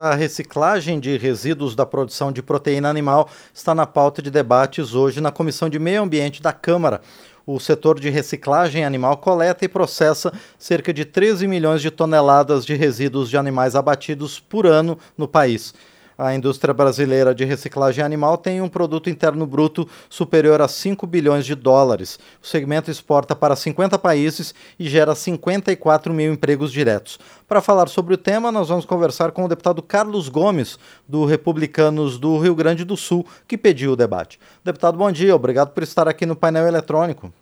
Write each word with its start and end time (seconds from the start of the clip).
A 0.00 0.14
reciclagem 0.14 1.00
de 1.00 1.16
resíduos 1.16 1.74
da 1.74 1.84
produção 1.84 2.30
de 2.30 2.40
proteína 2.40 2.88
animal 2.88 3.28
está 3.52 3.74
na 3.74 3.84
pauta 3.84 4.22
de 4.22 4.30
debates 4.30 4.94
hoje 4.94 5.20
na 5.20 5.32
Comissão 5.32 5.68
de 5.68 5.76
Meio 5.76 6.02
Ambiente 6.04 6.40
da 6.40 6.52
Câmara. 6.52 7.00
O 7.44 7.58
setor 7.58 7.98
de 7.98 8.08
reciclagem 8.08 8.84
animal 8.84 9.16
coleta 9.16 9.64
e 9.64 9.68
processa 9.68 10.32
cerca 10.56 10.94
de 10.94 11.04
13 11.04 11.48
milhões 11.48 11.82
de 11.82 11.90
toneladas 11.90 12.64
de 12.64 12.76
resíduos 12.76 13.28
de 13.28 13.36
animais 13.36 13.74
abatidos 13.74 14.38
por 14.38 14.68
ano 14.68 14.96
no 15.16 15.26
país. 15.26 15.74
A 16.20 16.34
indústria 16.34 16.74
brasileira 16.74 17.32
de 17.32 17.44
reciclagem 17.44 18.04
animal 18.04 18.36
tem 18.36 18.60
um 18.60 18.68
produto 18.68 19.08
interno 19.08 19.46
bruto 19.46 19.86
superior 20.10 20.60
a 20.60 20.66
5 20.66 21.06
bilhões 21.06 21.46
de 21.46 21.54
dólares. 21.54 22.18
O 22.42 22.46
segmento 22.46 22.90
exporta 22.90 23.36
para 23.36 23.54
50 23.54 23.96
países 24.00 24.52
e 24.80 24.88
gera 24.88 25.14
54 25.14 26.12
mil 26.12 26.32
empregos 26.32 26.72
diretos. 26.72 27.20
Para 27.46 27.60
falar 27.60 27.86
sobre 27.86 28.14
o 28.14 28.18
tema, 28.18 28.50
nós 28.50 28.68
vamos 28.68 28.84
conversar 28.84 29.30
com 29.30 29.44
o 29.44 29.48
deputado 29.48 29.80
Carlos 29.80 30.28
Gomes, 30.28 30.76
do 31.08 31.24
Republicanos 31.24 32.18
do 32.18 32.36
Rio 32.36 32.56
Grande 32.56 32.84
do 32.84 32.96
Sul, 32.96 33.24
que 33.46 33.56
pediu 33.56 33.92
o 33.92 33.96
debate. 33.96 34.40
Deputado, 34.64 34.98
bom 34.98 35.12
dia. 35.12 35.36
Obrigado 35.36 35.72
por 35.72 35.84
estar 35.84 36.08
aqui 36.08 36.26
no 36.26 36.34
painel 36.34 36.66
eletrônico. 36.66 37.32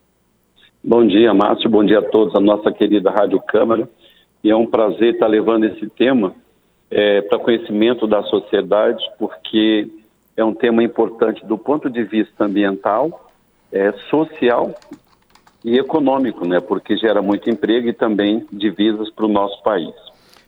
Bom 0.84 1.06
dia, 1.06 1.32
Márcio. 1.32 1.70
Bom 1.70 1.82
dia 1.82 2.01
a 2.01 2.10
todos, 2.10 2.34
a 2.34 2.40
nossa 2.40 2.70
querida 2.70 3.10
Rádio 3.10 3.40
Câmara. 3.48 3.88
E 4.45 4.51
é 4.51 4.54
um 4.54 4.66
prazer 4.66 5.15
estar 5.15 5.29
levando 5.29 5.65
esse 5.65 5.88
tema 5.88 6.34
é, 6.90 7.20
para 7.22 7.38
conhecimento 7.38 8.06
da 8.06 8.22
sociedade, 8.24 9.02
porque 9.18 9.88
é 10.36 10.45
um 10.45 10.54
tema 10.54 10.82
importante 10.82 11.45
do 11.45 11.59
ponto 11.59 11.90
de 11.90 12.04
vista 12.04 12.45
ambiental, 12.45 13.30
é, 13.72 13.92
social 14.10 14.74
e 15.64 15.78
econômico, 15.78 16.46
né? 16.46 16.60
Porque 16.60 16.96
gera 16.96 17.20
muito 17.20 17.50
emprego 17.50 17.88
e 17.88 17.92
também 17.92 18.46
divisas 18.52 19.10
para 19.10 19.24
o 19.24 19.28
nosso 19.28 19.60
país. 19.62 19.95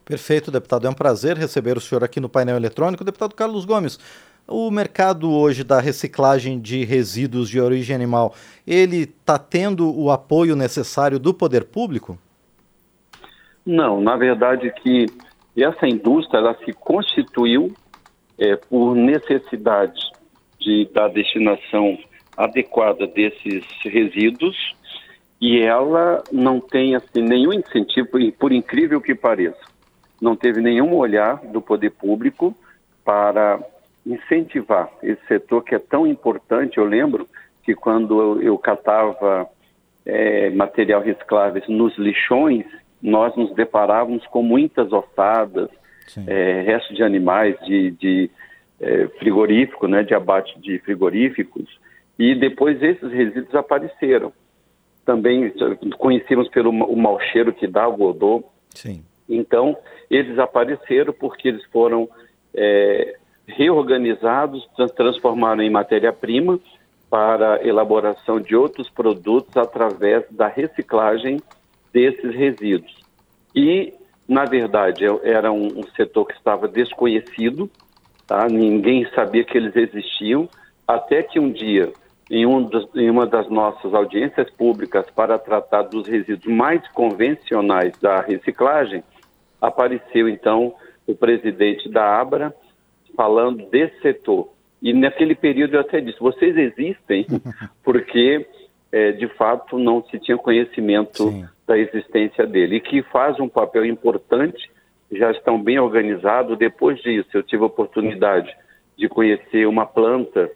Perfeito, 0.04 0.50
deputado. 0.50 0.86
É 0.86 0.90
um 0.90 0.94
prazer 0.94 1.36
receber 1.36 1.76
o 1.76 1.80
senhor 1.80 2.04
aqui 2.04 2.20
no 2.20 2.28
painel 2.28 2.56
eletrônico. 2.56 3.04
Deputado 3.04 3.34
Carlos 3.34 3.64
Gomes, 3.64 3.98
o 4.46 4.70
mercado 4.70 5.30
hoje 5.30 5.62
da 5.62 5.80
reciclagem 5.80 6.58
de 6.58 6.84
resíduos 6.84 7.50
de 7.50 7.60
origem 7.60 7.94
animal, 7.94 8.34
ele 8.66 9.02
está 9.02 9.38
tendo 9.38 9.94
o 9.94 10.10
apoio 10.10 10.56
necessário 10.56 11.18
do 11.18 11.34
poder 11.34 11.64
público? 11.64 12.18
Não, 13.66 14.00
na 14.00 14.16
verdade 14.16 14.72
que 14.82 15.06
e 15.58 15.64
essa 15.64 15.88
indústria 15.88 16.38
ela 16.38 16.56
se 16.64 16.72
constituiu 16.72 17.74
é, 18.38 18.54
por 18.54 18.94
necessidade 18.94 20.00
de, 20.60 20.88
da 20.94 21.08
destinação 21.08 21.98
adequada 22.36 23.08
desses 23.08 23.64
resíduos 23.82 24.56
e 25.40 25.60
ela 25.60 26.22
não 26.30 26.60
tem 26.60 26.94
assim 26.94 27.22
nenhum 27.22 27.52
incentivo, 27.52 28.08
por 28.38 28.52
incrível 28.52 29.00
que 29.00 29.16
pareça, 29.16 29.58
não 30.22 30.36
teve 30.36 30.60
nenhum 30.60 30.94
olhar 30.94 31.38
do 31.38 31.60
poder 31.60 31.90
público 31.90 32.56
para 33.04 33.58
incentivar 34.06 34.88
esse 35.02 35.26
setor 35.26 35.64
que 35.64 35.74
é 35.74 35.80
tão 35.80 36.06
importante. 36.06 36.78
Eu 36.78 36.84
lembro 36.84 37.26
que 37.64 37.74
quando 37.74 38.20
eu, 38.20 38.42
eu 38.42 38.58
catava 38.58 39.48
é, 40.06 40.50
material 40.50 41.02
reciclável 41.02 41.60
nos 41.66 41.98
lixões, 41.98 42.64
nós 43.02 43.34
nos 43.36 43.54
deparávamos 43.54 44.26
com 44.26 44.42
muitas 44.42 44.92
ossadas, 44.92 45.68
é, 46.26 46.62
restos 46.62 46.96
de 46.96 47.02
animais, 47.02 47.56
de, 47.66 47.90
de 47.92 48.30
é, 48.80 49.06
frigorífico, 49.18 49.86
né, 49.86 50.02
de 50.02 50.14
abate 50.14 50.58
de 50.60 50.78
frigoríficos, 50.80 51.78
e 52.18 52.34
depois 52.34 52.82
esses 52.82 53.12
resíduos 53.12 53.54
apareceram. 53.54 54.32
Também 55.04 55.52
conhecíamos 55.96 56.48
pelo 56.48 56.70
o 56.70 56.96
mau 56.96 57.18
cheiro 57.20 57.52
que 57.52 57.66
dá 57.66 57.88
o 57.88 58.02
odor. 58.02 58.44
Sim. 58.74 59.04
Então, 59.28 59.76
eles 60.10 60.38
apareceram 60.38 61.12
porque 61.12 61.48
eles 61.48 61.64
foram 61.66 62.08
é, 62.54 63.16
reorganizados, 63.46 64.68
transformaram 64.96 65.62
em 65.62 65.70
matéria-prima 65.70 66.58
para 67.08 67.66
elaboração 67.66 68.38
de 68.38 68.54
outros 68.54 68.90
produtos 68.90 69.56
através 69.56 70.24
da 70.30 70.46
reciclagem 70.46 71.40
desses 71.98 72.32
resíduos. 72.32 72.94
E, 73.52 73.92
na 74.28 74.44
verdade, 74.44 75.04
era 75.24 75.50
um, 75.50 75.80
um 75.80 75.82
setor 75.96 76.26
que 76.26 76.34
estava 76.34 76.68
desconhecido, 76.68 77.68
tá? 78.24 78.46
ninguém 78.46 79.04
sabia 79.16 79.42
que 79.42 79.58
eles 79.58 79.74
existiam, 79.74 80.48
até 80.86 81.24
que 81.24 81.40
um 81.40 81.50
dia, 81.50 81.92
em, 82.30 82.46
um 82.46 82.62
dos, 82.62 82.88
em 82.94 83.10
uma 83.10 83.26
das 83.26 83.50
nossas 83.50 83.92
audiências 83.92 84.48
públicas 84.50 85.06
para 85.10 85.40
tratar 85.40 85.82
dos 85.82 86.06
resíduos 86.06 86.54
mais 86.54 86.86
convencionais 86.92 87.98
da 88.00 88.20
reciclagem, 88.20 89.02
apareceu 89.60 90.28
então 90.28 90.72
o 91.04 91.16
presidente 91.16 91.88
da 91.88 92.20
Abra 92.20 92.54
falando 93.16 93.66
desse 93.70 94.00
setor. 94.00 94.50
E 94.80 94.92
naquele 94.92 95.34
período 95.34 95.74
eu 95.74 95.80
até 95.80 96.00
disse: 96.00 96.20
vocês 96.20 96.56
existem 96.56 97.26
porque 97.82 98.46
é, 98.92 99.10
de 99.10 99.26
fato 99.34 99.76
não 99.76 100.04
se 100.04 100.18
tinha 100.20 100.38
conhecimento 100.38 101.28
Sim. 101.28 101.48
Da 101.68 101.78
existência 101.78 102.46
dele 102.46 102.76
e 102.76 102.80
que 102.80 103.02
faz 103.02 103.38
um 103.38 103.48
papel 103.48 103.84
importante, 103.84 104.70
já 105.12 105.30
estão 105.30 105.62
bem 105.62 105.78
organizados. 105.78 106.58
Depois 106.58 106.98
disso, 107.02 107.28
eu 107.34 107.42
tive 107.42 107.62
a 107.62 107.66
oportunidade 107.66 108.50
de 108.96 109.06
conhecer 109.08 109.68
uma 109.68 109.84
planta 109.84 110.50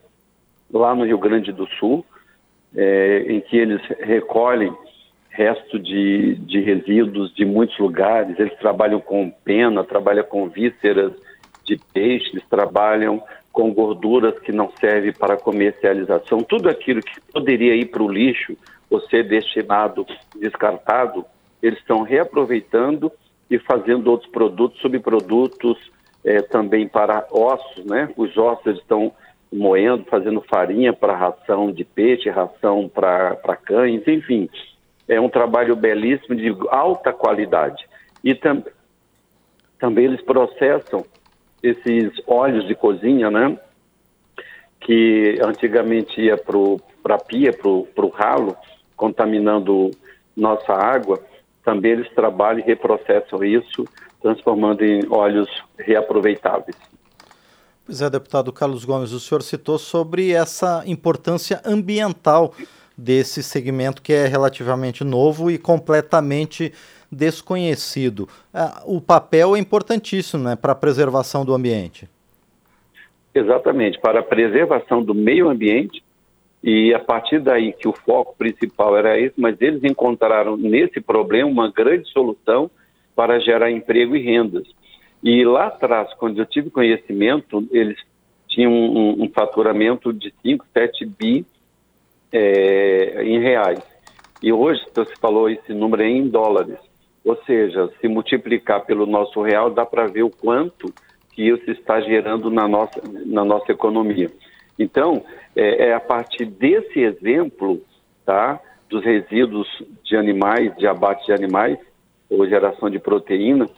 lá 0.72 0.94
no 0.94 1.04
Rio 1.04 1.18
Grande 1.18 1.52
do 1.52 1.66
Sul, 1.78 2.04
é, 2.74 3.26
em 3.28 3.40
que 3.40 3.58
eles 3.58 3.82
recolhem 4.00 4.74
resto 5.28 5.78
de, 5.78 6.34
de 6.36 6.60
resíduos 6.60 7.34
de 7.34 7.44
muitos 7.44 7.78
lugares. 7.78 8.38
Eles 8.38 8.58
trabalham 8.58 9.00
com 9.00 9.30
pena, 9.30 9.84
trabalham 9.84 10.24
com 10.24 10.48
vísceras 10.48 11.12
de 11.64 11.78
peixes, 11.92 12.42
trabalham 12.48 13.22
com 13.52 13.72
gorduras 13.72 14.38
que 14.40 14.50
não 14.50 14.70
servem 14.80 15.12
para 15.12 15.36
comercialização, 15.36 16.42
tudo 16.42 16.70
aquilo 16.70 17.02
que 17.02 17.20
poderia 17.32 17.74
ir 17.76 17.84
para 17.86 18.02
o 18.02 18.10
lixo 18.10 18.56
ou 18.92 19.00
ser 19.08 19.26
destinado, 19.26 20.06
descartado, 20.38 21.24
eles 21.62 21.78
estão 21.78 22.02
reaproveitando 22.02 23.10
e 23.50 23.58
fazendo 23.58 24.10
outros 24.10 24.30
produtos, 24.30 24.80
subprodutos 24.80 25.78
é, 26.24 26.42
também 26.42 26.86
para 26.86 27.26
ossos, 27.30 27.84
né? 27.86 28.10
Os 28.16 28.36
ossos 28.36 28.66
eles 28.66 28.80
estão 28.80 29.12
moendo, 29.52 30.04
fazendo 30.04 30.40
farinha 30.42 30.92
para 30.92 31.16
ração 31.16 31.72
de 31.72 31.84
peixe, 31.84 32.28
ração 32.28 32.88
para 32.88 33.56
cães, 33.64 34.06
enfim. 34.06 34.48
É 35.08 35.20
um 35.20 35.28
trabalho 35.28 35.74
belíssimo 35.74 36.34
de 36.36 36.54
alta 36.68 37.12
qualidade. 37.12 37.86
E 38.22 38.34
tam 38.34 38.62
também 39.78 40.04
eles 40.04 40.22
processam 40.22 41.04
esses 41.62 42.12
óleos 42.26 42.66
de 42.66 42.74
cozinha, 42.74 43.30
né? 43.30 43.58
Que 44.80 45.38
antigamente 45.42 46.20
ia 46.20 46.36
para 46.36 47.16
a 47.16 47.18
pia, 47.18 47.52
para 47.52 47.68
o 48.06 48.08
ralo, 48.08 48.56
contaminando 49.02 49.90
nossa 50.36 50.72
água. 50.72 51.20
Também 51.64 51.90
eles 51.90 52.08
trabalham 52.14 52.60
e 52.60 52.62
reprocessam 52.62 53.42
isso, 53.42 53.84
transformando 54.20 54.84
em 54.84 55.04
óleos 55.10 55.50
reaproveitáveis. 55.76 56.76
Pois 57.84 58.00
é, 58.00 58.08
deputado 58.08 58.52
Carlos 58.52 58.84
Gomes, 58.84 59.10
o 59.10 59.18
senhor 59.18 59.42
citou 59.42 59.76
sobre 59.76 60.30
essa 60.30 60.84
importância 60.86 61.60
ambiental 61.64 62.54
desse 62.96 63.42
segmento 63.42 64.00
que 64.00 64.12
é 64.12 64.26
relativamente 64.26 65.02
novo 65.02 65.50
e 65.50 65.58
completamente 65.58 66.72
desconhecido. 67.10 68.28
Ah, 68.54 68.84
o 68.86 69.00
papel 69.00 69.56
é 69.56 69.58
importantíssimo 69.58 70.44
né, 70.44 70.54
para 70.54 70.70
a 70.70 70.76
preservação 70.76 71.44
do 71.44 71.52
ambiente. 71.52 72.08
Exatamente, 73.34 73.98
para 73.98 74.20
a 74.20 74.22
preservação 74.22 75.02
do 75.02 75.12
meio 75.12 75.48
ambiente, 75.48 76.04
e 76.62 76.94
a 76.94 77.00
partir 77.00 77.40
daí 77.40 77.72
que 77.72 77.88
o 77.88 77.92
foco 77.92 78.36
principal 78.36 78.96
era 78.96 79.18
esse, 79.18 79.34
mas 79.40 79.60
eles 79.60 79.82
encontraram 79.82 80.56
nesse 80.56 81.00
problema 81.00 81.48
uma 81.48 81.70
grande 81.70 82.08
solução 82.10 82.70
para 83.16 83.40
gerar 83.40 83.70
emprego 83.70 84.14
e 84.14 84.22
rendas. 84.22 84.66
E 85.22 85.44
lá 85.44 85.66
atrás, 85.66 86.12
quando 86.14 86.38
eu 86.38 86.46
tive 86.46 86.70
conhecimento, 86.70 87.66
eles 87.70 87.98
tinham 88.48 88.72
um, 88.72 89.24
um 89.24 89.28
faturamento 89.30 90.12
de 90.12 90.32
5, 90.42 90.66
7 90.72 91.06
bi 91.06 91.44
é, 92.32 93.22
em 93.24 93.40
reais. 93.40 93.82
E 94.42 94.52
hoje, 94.52 94.80
você 94.94 95.14
falou 95.20 95.48
esse 95.48 95.72
número 95.72 96.02
é 96.02 96.08
em 96.08 96.28
dólares. 96.28 96.78
Ou 97.24 97.36
seja, 97.44 97.88
se 98.00 98.08
multiplicar 98.08 98.84
pelo 98.84 99.06
nosso 99.06 99.40
real, 99.42 99.70
dá 99.70 99.86
para 99.86 100.06
ver 100.06 100.24
o 100.24 100.30
quanto 100.30 100.92
que 101.32 101.48
isso 101.48 101.70
está 101.70 102.00
gerando 102.00 102.50
na 102.50 102.66
nossa, 102.68 103.00
na 103.24 103.44
nossa 103.44 103.70
economia. 103.72 104.30
Então, 104.78 105.24
é, 105.54 105.88
é 105.88 105.94
a 105.94 106.00
partir 106.00 106.44
desse 106.46 107.00
exemplo, 107.00 107.80
tá, 108.24 108.60
dos 108.88 109.04
resíduos 109.04 109.68
de 110.04 110.16
animais, 110.16 110.76
de 110.76 110.86
abate 110.86 111.26
de 111.26 111.32
animais, 111.32 111.78
ou 112.28 112.46
geração 112.46 112.88
de 112.88 112.98
proteína, 112.98 113.68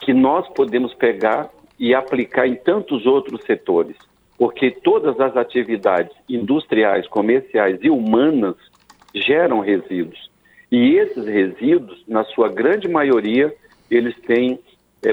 que 0.00 0.12
nós 0.12 0.48
podemos 0.48 0.94
pegar 0.94 1.50
e 1.78 1.94
aplicar 1.94 2.46
em 2.46 2.54
tantos 2.54 3.06
outros 3.06 3.42
setores. 3.44 3.96
Porque 4.38 4.70
todas 4.70 5.18
as 5.20 5.36
atividades 5.36 6.14
industriais, 6.28 7.06
comerciais 7.08 7.78
e 7.82 7.90
humanas 7.90 8.56
geram 9.14 9.60
resíduos. 9.60 10.30
E 10.70 10.96
esses 10.96 11.26
resíduos, 11.26 12.02
na 12.06 12.24
sua 12.24 12.48
grande 12.48 12.88
maioria, 12.88 13.54
eles 13.90 14.14
têm 14.20 14.58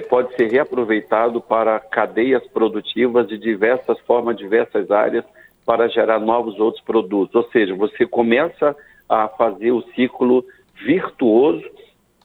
pode 0.10 0.36
ser 0.36 0.52
reaproveitado 0.52 1.40
para 1.40 1.80
cadeias 1.80 2.46
produtivas 2.48 3.28
de 3.28 3.38
diversas 3.38 3.98
formas, 4.02 4.38
diversas 4.38 4.92
áreas, 4.92 5.24
para 5.66 5.88
gerar 5.88 6.20
novos 6.20 6.60
outros 6.60 6.84
produtos. 6.84 7.36
Ou 7.36 7.50
seja, 7.52 7.74
você 7.74 8.06
começa 8.06 8.76
a 9.08 9.28
fazer 9.30 9.72
o 9.72 9.82
ciclo 9.96 10.46
virtuoso 10.86 11.64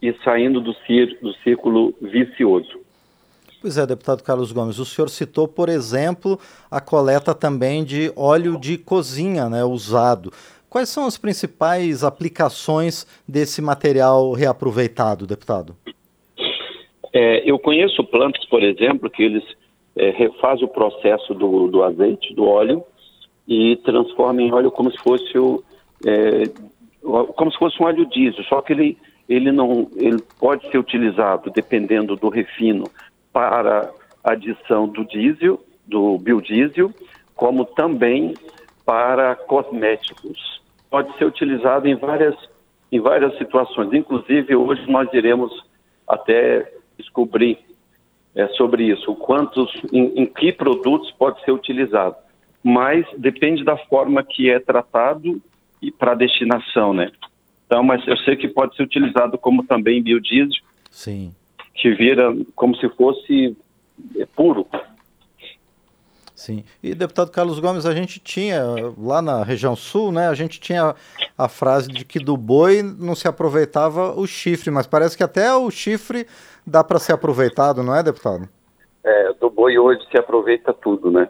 e 0.00 0.12
saindo 0.25 0.61
do, 0.61 0.73
do 0.73 1.32
círculo 1.44 1.94
vicioso. 2.00 2.81
Pois 3.61 3.79
é, 3.79 3.87
deputado 3.87 4.25
Carlos 4.25 4.50
Gomes, 4.50 4.81
o 4.81 4.85
senhor 4.85 5.09
citou, 5.09 5.47
por 5.47 5.69
exemplo, 5.69 6.38
a 6.69 6.81
coleta 6.81 7.32
também 7.32 7.85
de 7.85 8.12
óleo 8.17 8.59
de 8.59 8.76
cozinha 8.76 9.49
né, 9.49 9.62
usado. 9.62 10.32
Quais 10.69 10.88
são 10.88 11.06
as 11.06 11.17
principais 11.17 12.03
aplicações 12.03 13.06
desse 13.29 13.62
material 13.62 14.32
reaproveitado, 14.32 15.26
deputado? 15.26 15.76
É, 17.12 17.49
eu 17.49 17.59
conheço 17.59 18.03
plantas, 18.05 18.44
por 18.47 18.62
exemplo, 18.62 19.11
que 19.11 19.23
eles 19.23 19.44
é, 19.97 20.11
refazem 20.11 20.64
o 20.64 20.69
processo 20.69 21.35
do, 21.35 21.69
do, 21.69 21.82
azeite, 21.82 22.35
do 22.35 22.44
óleo, 22.44 22.82
e 23.47 23.76
transformam 23.85 24.41
em 24.41 24.53
óleo 24.53 24.70
como 24.70 24.91
se 24.91 24.99
fosse 24.99 25.37
o, 25.38 25.62
é, 26.06 26.44
como 27.03 27.50
se 27.50 27.59
fosse 27.59 27.82
um 27.82 27.87
óleo 27.87 28.06
diesel, 28.06 28.44
só 28.44 28.62
que 28.62 28.73
ele, 28.73 28.99
ele 29.29 29.50
não 29.50 29.91
ele 29.97 30.23
pode 30.38 30.70
ser 30.70 30.79
utilizado 30.79 31.50
dependendo 31.50 32.14
do 32.17 32.29
refino 32.29 32.85
para 33.32 33.91
adição 34.23 34.87
do 34.87 35.05
diesel, 35.05 35.61
do 35.87 36.19
biodiesel, 36.19 36.93
como 37.35 37.64
também 37.64 38.35
para 38.87 39.35
cosméticos. 39.35 40.62
Pode 40.88 41.17
ser 41.17 41.25
utilizado 41.25 41.88
em 41.88 41.97
várias, 41.97 42.37
em 42.91 43.00
várias 43.00 43.37
situações. 43.38 43.93
Inclusive, 43.93 44.55
hoje 44.55 44.88
nós 44.88 45.12
iremos 45.12 45.50
até 46.06 46.70
descobrir 46.99 47.59
é, 48.35 48.49
sobre 48.49 48.85
isso, 48.85 49.15
quantos, 49.17 49.71
em, 49.93 50.23
em 50.23 50.27
que 50.27 50.53
produtos 50.53 51.11
pode 51.12 51.43
ser 51.44 51.53
utilizado. 51.53 52.17
Mas 52.62 53.05
depende 53.19 53.65
da 53.65 53.77
forma 53.77 54.23
que 54.23 54.50
é 54.50 54.59
tratado 54.59 55.43
e 55.81 55.91
para 55.91 56.15
destinação, 56.15 56.94
né? 56.94 57.11
Então, 57.67 57.83
mas 57.83 58.06
eu 58.06 58.17
sei 58.19 58.37
que 58.37 58.49
pode 58.49 58.77
ser 58.77 58.83
utilizado 58.85 59.37
como 59.37 59.65
também 59.65 60.03
biodiesel. 60.03 60.62
Sim 60.91 61.33
que 61.75 61.91
vira 61.94 62.35
como 62.55 62.77
se 62.77 62.89
fosse 62.91 63.56
é, 64.17 64.27
puro. 64.27 64.67
Sim. 66.43 66.65
E 66.83 66.93
deputado 66.93 67.31
Carlos 67.31 67.61
Gomes, 67.61 67.87
a 67.87 67.94
gente 67.94 68.19
tinha 68.19 68.61
lá 68.99 69.23
na 69.23 69.44
região 69.44 69.77
sul, 69.77 70.11
né? 70.11 70.27
A 70.27 70.35
gente 70.35 70.59
tinha 70.59 70.93
a 71.39 71.49
frase 71.49 71.87
de 71.87 72.05
que 72.05 72.19
do 72.19 72.37
boi 72.37 72.83
não 72.83 73.15
se 73.15 73.29
aproveitava 73.29 74.12
o 74.19 74.27
chifre, 74.27 74.69
mas 74.69 74.85
parece 74.85 75.17
que 75.17 75.23
até 75.23 75.55
o 75.55 75.71
chifre 75.71 76.27
dá 76.67 76.83
para 76.83 76.99
ser 76.99 77.12
aproveitado, 77.12 77.85
não 77.85 77.94
é, 77.94 78.03
deputado? 78.03 78.49
É, 79.05 79.33
do 79.35 79.49
boi 79.50 79.79
hoje 79.79 80.00
se 80.11 80.19
aproveita 80.19 80.75
tudo, 80.75 81.12
né? 81.12 81.29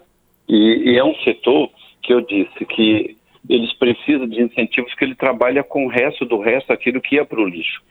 E, 0.48 0.92
e 0.92 0.98
é 0.98 1.04
um 1.04 1.14
setor 1.16 1.68
que 2.02 2.14
eu 2.14 2.22
disse 2.22 2.64
que 2.64 3.14
eles 3.50 3.70
precisam 3.74 4.26
de 4.26 4.40
incentivos 4.40 4.94
que 4.94 5.04
ele 5.04 5.14
trabalha 5.14 5.62
com 5.62 5.84
o 5.84 5.90
resto 5.90 6.24
do 6.24 6.40
resto, 6.40 6.72
aquilo 6.72 7.02
que 7.02 7.16
ia 7.16 7.24
para 7.26 7.38
o 7.38 7.46
lixo. 7.46 7.82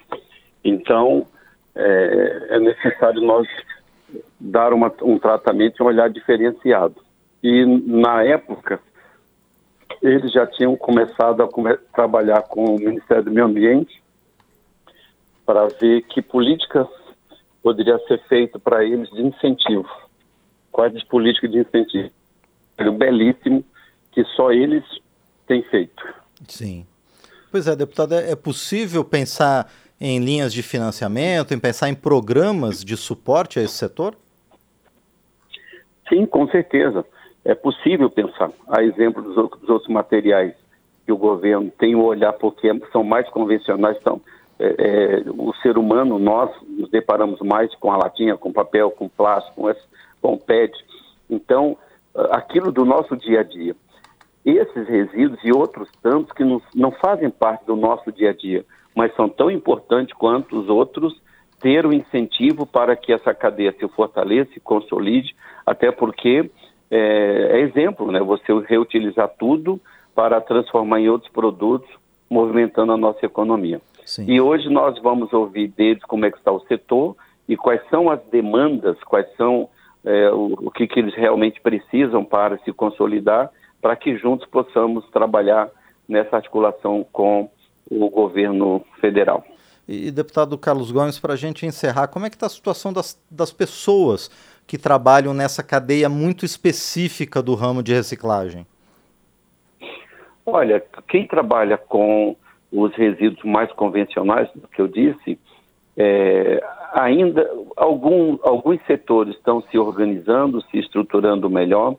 Então, 0.64 1.28
é, 1.76 2.48
é 2.50 2.60
necessário 2.60 3.22
nós 3.22 3.48
dar 4.40 4.74
uma, 4.74 4.92
um 5.04 5.20
tratamento 5.20 5.76
e 5.80 5.84
um 5.84 5.86
olhar 5.86 6.10
diferenciado. 6.10 6.96
E 7.44 7.66
na 7.66 8.24
época, 8.24 8.80
eles 10.02 10.32
já 10.32 10.46
tinham 10.48 10.76
começado 10.76 11.42
a 11.44 11.48
come 11.48 11.76
trabalhar 11.94 12.44
com 12.44 12.76
o 12.76 12.80
Ministério 12.80 13.24
do 13.24 13.32
Meio 13.32 13.46
Ambiente 13.46 14.02
para 15.46 15.68
ver 15.68 16.04
que 16.04 16.22
políticas 16.22 16.88
poderia 17.62 17.98
ser 18.08 18.22
feito 18.28 18.60
para 18.60 18.84
eles 18.84 19.10
de 19.12 19.22
incentivo. 19.22 19.90
Quais 20.72 20.96
as 20.96 21.04
políticas 21.04 21.52
de 21.52 21.60
incentivo? 21.60 22.10
É 22.78 22.90
belíssimo 22.90 23.64
que 24.12 24.24
só 24.36 24.52
eles 24.52 24.84
têm 25.48 25.62
feito. 25.64 26.04
Sim. 26.48 26.86
Pois 27.52 27.68
é, 27.68 27.76
deputado, 27.76 28.14
é, 28.14 28.32
é 28.32 28.36
possível 28.36 29.04
pensar 29.04 29.72
em 30.00 30.20
linhas 30.20 30.52
de 30.52 30.64
financiamento, 30.64 31.54
em 31.54 31.60
pensar 31.60 31.90
em 31.90 31.94
programas 31.94 32.84
de 32.84 32.98
suporte 32.98 33.60
a 33.60 33.62
esse 33.62 33.76
setor? 33.76 34.16
Sim, 36.10 36.26
com 36.26 36.48
certeza. 36.48 37.06
É 37.44 37.56
possível 37.56 38.10
pensar. 38.10 38.52
A 38.68 38.84
exemplo 38.84 39.22
dos 39.22 39.38
outros 39.38 39.88
materiais 39.88 40.54
que 41.06 41.12
o 41.12 41.18
governo 41.18 41.72
tem 41.78 41.96
o 41.96 42.04
olhar 42.04 42.34
porque 42.34 42.72
são 42.92 43.04
mais 43.04 43.28
convencionais, 43.30 43.98
são 44.04 44.22
é, 44.60 44.76
é, 44.78 45.24
o 45.28 45.52
ser 45.56 45.78
humano, 45.78 46.20
nós 46.20 46.52
nos 46.68 46.90
deparamos 46.92 47.40
mais 47.42 47.74
com 47.76 47.92
a 47.92 47.98
latinha, 47.98 48.38
com 48.38 48.54
papel, 48.54 48.92
com 48.92 49.10
plástico, 49.10 49.62
com, 49.62 49.74
com 50.22 50.38
PET. 50.38 50.72
Então, 51.30 51.76
aquilo 52.30 52.72
do 52.72 52.86
nosso 52.86 53.16
dia 53.18 53.40
a 53.40 53.44
dia. 53.44 53.76
Esses 54.46 54.88
resíduos 54.88 55.40
e 55.44 55.52
outros 55.52 55.90
tantos 56.02 56.32
que 56.32 56.44
não, 56.44 56.62
não 56.76 56.92
fazem 56.92 57.30
parte 57.30 57.66
do 57.66 57.76
nosso 57.76 58.12
dia 58.12 58.32
a 58.32 58.34
dia, 58.34 58.66
mas 58.96 59.16
são 59.16 59.30
tão 59.30 59.50
importantes 59.50 60.16
quanto 60.16 60.60
os 60.60 60.68
outros, 60.68 61.20
ter 61.60 61.86
o 61.86 61.90
um 61.90 61.94
incentivo 61.94 62.66
para 62.66 62.96
que 62.96 63.14
essa 63.14 63.34
cadeia 63.34 63.72
se 63.72 63.88
fortaleça, 63.90 64.52
se 64.54 64.60
consolide, 64.60 65.36
até 65.66 65.92
porque 65.92 66.50
é, 66.92 67.48
é 67.54 67.60
exemplo, 67.62 68.12
né? 68.12 68.20
Você 68.20 68.54
reutilizar 68.68 69.30
tudo 69.40 69.80
para 70.14 70.42
transformar 70.42 71.00
em 71.00 71.10
outros 71.10 71.32
produtos, 71.32 71.90
movimentando 72.30 72.92
a 72.92 72.98
nossa 72.98 73.26
economia. 73.26 73.82
Sim. 74.06 74.26
E 74.28 74.42
hoje 74.42 74.70
nós 74.70 75.02
vamos 75.02 75.32
ouvir 75.32 75.70
deles 75.70 76.04
como 76.04 76.26
é 76.26 76.32
que 76.32 76.38
está 76.38 76.52
o 76.52 76.60
setor 76.68 77.16
e 77.48 77.56
quais 77.56 77.82
são 77.90 78.10
as 78.10 78.20
demandas, 78.30 78.98
quais 79.06 79.26
são 79.38 79.70
é, 80.04 80.30
o, 80.32 80.54
o 80.68 80.72
que, 80.72 80.88
que 80.88 81.00
eles 81.00 81.16
realmente 81.16 81.62
precisam 81.62 82.26
para 82.26 82.58
se 82.60 82.74
consolidar, 82.74 83.50
para 83.82 83.96
que 83.96 84.18
juntos 84.18 84.48
possamos 84.48 85.10
trabalhar 85.12 85.70
nessa 86.08 86.36
articulação 86.36 87.06
com 87.12 87.50
o 87.90 88.10
governo 88.10 88.84
federal. 89.00 89.46
E, 89.88 90.12
deputado 90.12 90.58
Carlos 90.58 90.92
Gomes, 90.92 91.20
para 91.20 91.34
a 91.34 91.38
gente 91.38 91.66
encerrar, 91.66 92.08
como 92.08 92.26
é 92.26 92.30
que 92.30 92.36
está 92.36 92.46
a 92.46 92.50
situação 92.50 92.94
das, 92.94 93.20
das 93.30 93.52
pessoas 93.52 94.30
que 94.66 94.78
trabalham 94.78 95.34
nessa 95.34 95.62
cadeia 95.62 96.08
muito 96.08 96.46
específica 96.46 97.42
do 97.42 97.56
ramo 97.56 97.84
de 97.84 97.94
reciclagem? 97.94 98.66
Olha, 100.46 100.84
quem 101.08 101.28
trabalha 101.28 101.78
com 101.78 102.36
os 102.72 102.94
resíduos 102.96 103.44
mais 103.44 103.72
convencionais, 103.74 104.50
do 104.56 104.68
que 104.68 104.82
eu 104.82 104.88
disse, 104.88 105.38
é, 105.98 106.64
ainda 106.94 107.50
algum, 107.76 108.38
alguns 108.44 108.82
setores 108.86 109.36
estão 109.36 109.62
se 109.64 109.78
organizando, 109.78 110.62
se 110.70 110.78
estruturando 110.78 111.50
melhor, 111.50 111.96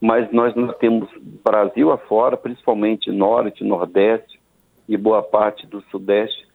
mas 0.00 0.30
nós 0.32 0.54
não 0.54 0.68
temos 0.68 1.08
Brasil 1.44 1.90
afora, 1.90 2.36
principalmente 2.36 3.10
Norte, 3.10 3.64
Nordeste, 3.64 4.40
e 4.88 4.96
boa 4.96 5.22
parte 5.22 5.66
do 5.66 5.80
Sudeste, 5.90 6.46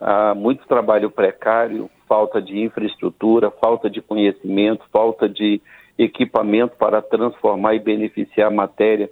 há 0.00 0.34
muito 0.34 0.66
trabalho 0.66 1.10
precário, 1.10 1.90
falta 2.12 2.42
de 2.42 2.60
infraestrutura, 2.60 3.50
falta 3.50 3.88
de 3.88 4.02
conhecimento, 4.02 4.84
falta 4.92 5.26
de 5.26 5.62
equipamento 5.96 6.76
para 6.76 7.00
transformar 7.00 7.74
e 7.74 7.78
beneficiar 7.78 8.48
a 8.48 8.54
matéria, 8.54 9.08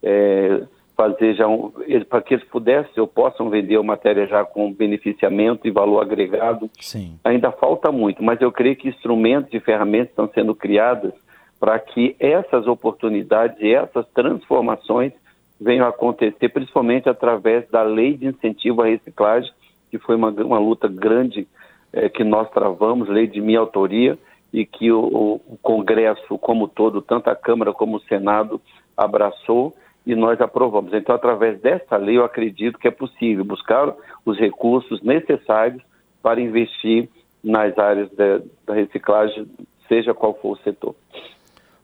é, 0.00 0.62
fazer 0.96 1.34
já 1.34 1.48
um, 1.48 1.72
para 2.08 2.22
que 2.22 2.34
eles 2.34 2.46
pudessem 2.46 3.00
ou 3.00 3.08
possam 3.08 3.50
vender 3.50 3.76
a 3.76 3.82
matéria 3.82 4.24
já 4.24 4.44
com 4.44 4.72
beneficiamento 4.72 5.66
e 5.66 5.72
valor 5.72 6.00
agregado. 6.00 6.70
Sim. 6.80 7.18
Ainda 7.24 7.50
falta 7.50 7.90
muito, 7.90 8.22
mas 8.22 8.40
eu 8.40 8.52
creio 8.52 8.76
que 8.76 8.88
instrumentos 8.88 9.52
e 9.52 9.58
ferramentas 9.58 10.10
estão 10.10 10.30
sendo 10.32 10.54
criadas 10.54 11.12
para 11.58 11.76
que 11.80 12.14
essas 12.20 12.68
oportunidades 12.68 13.58
e 13.60 13.74
essas 13.74 14.06
transformações 14.10 15.12
venham 15.60 15.86
a 15.86 15.88
acontecer, 15.88 16.50
principalmente 16.50 17.08
através 17.08 17.68
da 17.68 17.82
lei 17.82 18.16
de 18.16 18.26
incentivo 18.26 18.80
à 18.82 18.86
reciclagem, 18.86 19.50
que 19.90 19.98
foi 19.98 20.14
uma, 20.14 20.30
uma 20.30 20.58
luta 20.60 20.86
grande 20.86 21.48
é, 21.94 22.08
que 22.08 22.24
nós 22.24 22.50
travamos, 22.50 23.08
lei 23.08 23.26
de 23.26 23.40
minha 23.40 23.60
autoria, 23.60 24.18
e 24.52 24.64
que 24.64 24.92
o, 24.92 25.40
o 25.46 25.58
Congresso 25.62 26.38
como 26.38 26.68
todo, 26.68 27.02
tanto 27.02 27.28
a 27.28 27.34
Câmara 27.34 27.72
como 27.72 27.96
o 27.96 28.02
Senado, 28.02 28.60
abraçou 28.96 29.74
e 30.06 30.14
nós 30.14 30.40
aprovamos. 30.40 30.92
Então, 30.92 31.14
através 31.14 31.60
dessa 31.60 31.96
lei, 31.96 32.18
eu 32.18 32.24
acredito 32.24 32.78
que 32.78 32.86
é 32.86 32.90
possível 32.90 33.44
buscar 33.44 33.92
os 34.24 34.38
recursos 34.38 35.02
necessários 35.02 35.82
para 36.22 36.40
investir 36.40 37.08
nas 37.42 37.76
áreas 37.78 38.10
da 38.12 38.74
reciclagem, 38.74 39.46
seja 39.88 40.14
qual 40.14 40.34
for 40.34 40.52
o 40.52 40.62
setor. 40.62 40.94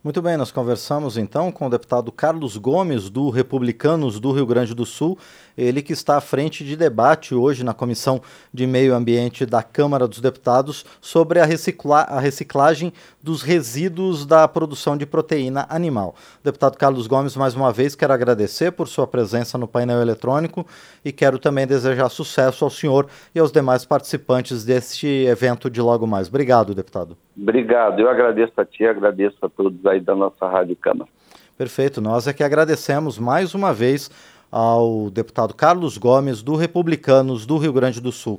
Muito 0.02 0.22
bem, 0.22 0.34
nós 0.34 0.50
conversamos 0.50 1.18
então 1.18 1.52
com 1.52 1.66
o 1.66 1.68
deputado 1.68 2.10
Carlos 2.10 2.56
Gomes, 2.56 3.10
do 3.10 3.28
Republicanos 3.28 4.18
do 4.18 4.32
Rio 4.32 4.46
Grande 4.46 4.74
do 4.74 4.86
Sul. 4.86 5.18
ele 5.58 5.82
que 5.82 5.92
está 5.92 6.16
à 6.16 6.22
frente 6.22 6.64
de 6.64 6.74
debate 6.74 7.34
hoje 7.34 7.62
na 7.62 7.74
Comissão 7.74 8.22
de 8.50 8.66
Meio 8.66 8.94
Ambiente 8.94 9.44
da 9.44 9.62
Câmara 9.62 10.08
dos 10.08 10.18
Deputados 10.18 10.86
sobre 11.02 11.38
a, 11.38 11.44
recicla 11.44 12.00
a 12.00 12.18
reciclagem 12.18 12.94
dos 13.22 13.42
resíduos 13.42 14.24
da 14.24 14.48
produção 14.48 14.96
de 14.96 15.04
proteína 15.04 15.66
animal. 15.68 16.14
Deputado 16.42 16.78
Carlos 16.78 17.06
Gomes, 17.06 17.36
mais 17.36 17.54
uma 17.54 17.70
vez, 17.70 17.94
quero 17.94 18.14
agradecer 18.14 18.72
por 18.72 18.88
sua 18.88 19.06
presença 19.06 19.58
no 19.58 19.68
painel 19.68 20.00
eletrônico 20.00 20.66
e 21.04 21.12
quero 21.12 21.38
também 21.38 21.66
desejar 21.66 22.08
sucesso 22.08 22.64
ao 22.64 22.70
senhor 22.70 23.06
e 23.34 23.38
aos 23.38 23.52
demais 23.52 23.84
participantes 23.84 24.64
deste 24.64 25.06
evento 25.06 25.68
de 25.68 25.82
logo 25.82 26.06
mais. 26.06 26.26
Obrigado, 26.26 26.74
deputado. 26.74 27.18
Obrigado, 27.40 28.00
eu 28.00 28.10
agradeço 28.10 28.52
a 28.58 28.64
ti, 28.66 28.84
agradeço 28.84 29.38
a 29.40 29.48
todos 29.48 29.84
aí 29.86 29.98
da 29.98 30.14
nossa 30.14 30.46
Rádio 30.46 30.76
Câmara. 30.76 31.08
Perfeito, 31.56 31.98
nós 31.98 32.26
é 32.26 32.34
que 32.34 32.44
agradecemos 32.44 33.18
mais 33.18 33.54
uma 33.54 33.72
vez 33.72 34.10
ao 34.52 35.08
deputado 35.08 35.54
Carlos 35.54 35.96
Gomes, 35.96 36.42
do 36.42 36.54
Republicanos 36.54 37.46
do 37.46 37.56
Rio 37.56 37.72
Grande 37.72 37.98
do 37.98 38.12
Sul. 38.12 38.38